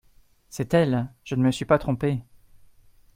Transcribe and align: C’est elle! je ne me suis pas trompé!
C’est 0.49 0.73
elle! 0.73 1.13
je 1.23 1.35
ne 1.35 1.43
me 1.43 1.51
suis 1.51 1.65
pas 1.65 1.77
trompé! 1.77 2.23